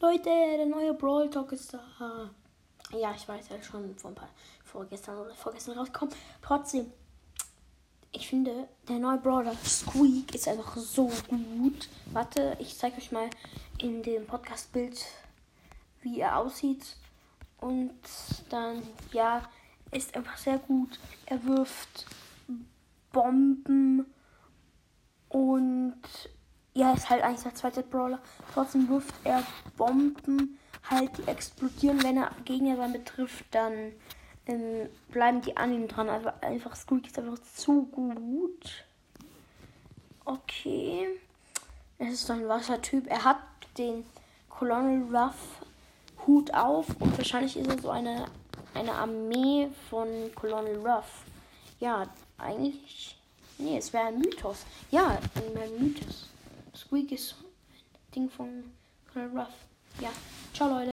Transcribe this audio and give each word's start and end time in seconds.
Leute, 0.00 0.30
der 0.30 0.64
neue 0.64 0.94
Brawl 0.94 1.28
Talk 1.28 1.52
ist 1.52 1.74
da. 1.74 2.30
Ja, 2.92 3.14
ich 3.14 3.28
weiß, 3.28 3.50
ist 3.50 3.66
schon 3.66 3.94
vor 3.96 4.10
ein 4.10 4.14
paar, 4.14 4.30
vorgestern 4.64 5.18
oder 5.18 5.34
vorgestern 5.34 5.76
rausgekommen. 5.76 6.14
Trotzdem, 6.40 6.90
ich 8.10 8.26
finde, 8.26 8.66
der 8.88 8.98
neue 8.98 9.18
Brawler 9.18 9.54
Squeak 9.62 10.34
ist 10.34 10.48
einfach 10.48 10.76
so 10.76 11.12
gut. 11.28 11.88
Warte, 12.06 12.56
ich 12.58 12.76
zeige 12.78 12.96
euch 12.96 13.12
mal 13.12 13.28
in 13.78 14.02
dem 14.02 14.26
Podcast-Bild, 14.26 15.04
wie 16.00 16.20
er 16.20 16.38
aussieht. 16.38 16.96
Und 17.58 17.92
dann, 18.48 18.82
ja, 19.12 19.48
ist 19.90 20.16
einfach 20.16 20.38
sehr 20.38 20.58
gut. 20.58 20.98
Er 21.26 21.44
wirft 21.44 22.06
Bomben 23.12 24.06
ja, 26.74 26.92
ist 26.92 27.10
halt 27.10 27.22
eigentlich 27.22 27.42
der 27.42 27.54
zweite 27.54 27.82
Brawler. 27.82 28.20
Trotzdem 28.54 28.88
wirft 28.88 29.14
er 29.24 29.42
Bomben, 29.76 30.58
halt 30.88 31.10
die 31.18 31.28
explodieren. 31.28 32.02
Wenn 32.02 32.16
er 32.16 32.30
Gegner 32.44 32.76
damit 32.76 33.06
trifft, 33.06 33.44
dann 33.50 33.92
ähm, 34.46 34.88
bleiben 35.08 35.40
die 35.40 35.56
an 35.56 35.72
ihm 35.72 35.88
dran. 35.88 36.08
Also 36.08 36.30
einfach 36.40 36.76
Squeak 36.76 37.06
ist 37.06 37.18
einfach 37.18 37.38
zu 37.56 37.86
gut. 37.86 38.84
Okay. 40.24 41.08
Es 41.98 42.14
ist 42.14 42.26
so 42.26 42.32
ein 42.32 42.48
Wassertyp. 42.48 43.06
Er 43.08 43.24
hat 43.24 43.38
den 43.76 44.04
Colonel 44.48 45.04
Ruff 45.14 45.60
Hut 46.26 46.52
auf 46.52 46.86
und 47.00 47.16
wahrscheinlich 47.16 47.56
ist 47.56 47.68
er 47.68 47.78
so 47.78 47.90
eine, 47.90 48.26
eine 48.74 48.92
Armee 48.92 49.68
von 49.88 50.08
Colonel 50.34 50.76
Ruff. 50.86 51.24
Ja, 51.80 52.06
eigentlich. 52.38 53.18
Nee, 53.58 53.78
es 53.78 53.92
wäre 53.92 54.06
ein 54.06 54.18
Mythos. 54.18 54.64
Ja, 54.90 55.18
ein 55.34 55.78
Mythos. 55.78 56.30
Squeak 56.74 57.12
ist 57.12 57.34
ein 57.40 58.12
Ding 58.14 58.30
von 58.30 58.64
Colonel 59.12 59.38
Ruff. 59.38 59.48
Ja, 60.00 60.10
ciao 60.54 60.68
Leute. 60.70 60.88